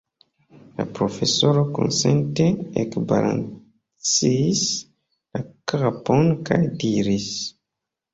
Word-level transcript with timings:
La 0.77 0.83
profesoro 0.99 1.65
konsente 1.79 2.47
ekbalancis 2.83 4.63
la 5.41 5.43
kapon 5.75 6.33
kaj 6.49 6.59
diris: 6.85 7.29